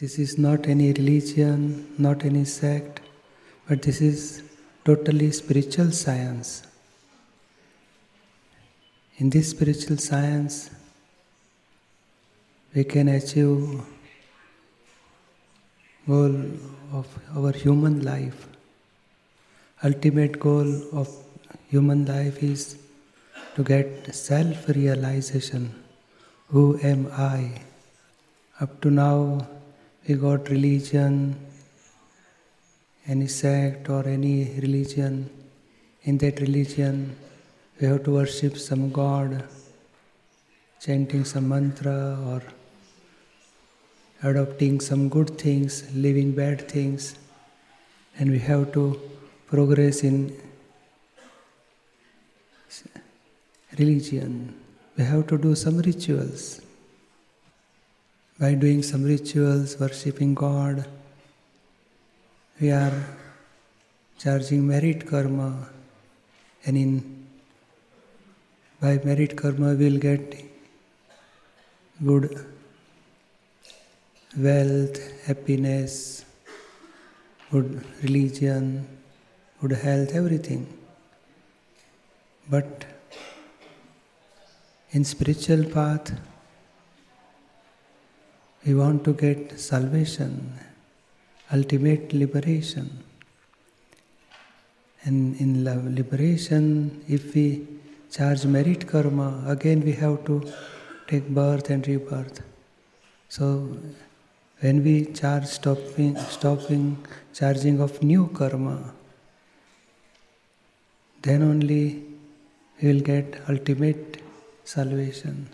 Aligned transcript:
This 0.00 0.18
is 0.18 0.38
not 0.38 0.66
any 0.66 0.94
religion, 0.94 1.86
not 1.98 2.24
any 2.24 2.46
sect, 2.46 3.00
but 3.68 3.82
this 3.82 4.00
is 4.00 4.42
totally 4.86 5.30
spiritual 5.30 5.90
science. 5.92 6.62
In 9.18 9.28
this 9.28 9.50
spiritual 9.50 9.98
science, 9.98 10.70
we 12.74 12.84
can 12.84 13.08
achieve 13.08 13.82
goal 16.08 16.34
of 16.94 17.06
our 17.36 17.52
human 17.52 18.02
life. 18.02 18.48
Ultimate 19.84 20.40
goal 20.40 20.82
of 20.94 21.14
human 21.68 22.06
life 22.06 22.42
is 22.42 22.78
to 23.54 23.62
get 23.62 24.14
self-realization. 24.14 25.74
Who 26.48 26.80
am 26.82 27.08
I? 27.12 27.60
Up 28.62 28.80
to 28.80 28.90
now, 28.90 29.46
we 30.06 30.14
got 30.14 30.48
religion, 30.48 31.36
any 33.06 33.26
sect 33.26 33.88
or 33.88 34.06
any 34.06 34.58
religion. 34.60 35.30
In 36.02 36.18
that 36.18 36.40
religion, 36.40 37.16
we 37.78 37.86
have 37.86 38.04
to 38.04 38.12
worship 38.12 38.56
some 38.56 38.90
god, 38.90 39.44
chanting 40.80 41.24
some 41.24 41.48
mantra 41.48 42.18
or 42.28 42.42
adopting 44.22 44.80
some 44.80 45.08
good 45.08 45.38
things, 45.38 45.90
leaving 45.94 46.32
bad 46.32 46.68
things, 46.68 47.16
and 48.18 48.30
we 48.30 48.38
have 48.38 48.72
to 48.72 49.00
progress 49.46 50.02
in 50.02 50.34
religion. 53.78 54.54
We 54.96 55.04
have 55.04 55.26
to 55.28 55.38
do 55.38 55.54
some 55.54 55.78
rituals. 55.78 56.60
By 58.40 58.54
doing 58.54 58.82
some 58.82 59.02
rituals, 59.04 59.78
worshipping 59.78 60.34
God, 60.34 60.88
we 62.58 62.70
are 62.70 63.04
charging 64.18 64.66
merit 64.66 65.06
karma, 65.06 65.68
and 66.64 66.74
in 66.74 67.26
by 68.80 68.98
merit 69.04 69.36
karma, 69.36 69.74
we'll 69.74 69.98
get 69.98 70.42
good 72.02 72.46
wealth, 74.38 74.98
happiness, 75.26 76.24
good 77.50 77.84
religion, 78.02 78.88
good 79.60 79.72
health, 79.72 80.14
everything. 80.14 80.66
But 82.48 82.86
in 84.92 85.04
spiritual 85.04 85.64
path, 85.64 86.12
we 88.70 88.76
want 88.76 89.02
to 89.04 89.12
get 89.12 89.58
salvation, 89.58 90.32
ultimate 91.52 92.12
liberation. 92.12 92.88
And 95.02 95.34
in 95.40 95.64
liberation, 95.96 97.04
if 97.08 97.34
we 97.34 97.66
charge 98.12 98.44
merit 98.44 98.86
karma, 98.86 99.28
again 99.54 99.80
we 99.88 99.92
have 100.02 100.24
to 100.26 100.36
take 101.08 101.28
birth 101.40 101.68
and 101.70 101.88
rebirth. 101.88 102.42
So 103.28 103.76
when 104.60 104.84
we 104.84 105.06
charge 105.06 105.46
stopping, 105.46 106.16
stopping 106.38 106.84
charging 107.32 107.80
of 107.80 108.02
new 108.04 108.28
karma, 108.28 108.78
then 111.22 111.42
only 111.42 112.04
we 112.80 112.92
will 112.92 113.00
get 113.00 113.40
ultimate 113.48 114.22
salvation. 114.62 115.48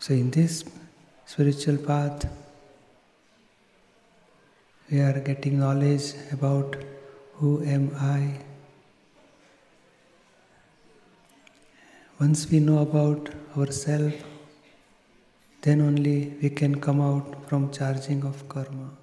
So 0.00 0.12
in 0.14 0.30
this 0.32 0.64
spiritual 1.26 1.76
path, 1.78 2.28
we 4.90 5.00
are 5.00 5.20
getting 5.20 5.60
knowledge 5.60 6.14
about 6.32 6.76
who 7.34 7.62
am 7.62 7.90
I 7.96 8.40
Once 12.20 12.50
we 12.50 12.60
know 12.60 12.80
about 12.80 13.30
ourselves, 13.56 14.14
then 15.62 15.80
only 15.80 16.34
we 16.42 16.50
can 16.50 16.78
come 16.78 17.00
out 17.00 17.48
from 17.48 17.72
charging 17.72 18.22
of 18.24 18.46
karma. 18.46 18.99